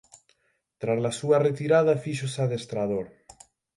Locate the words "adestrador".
2.45-3.05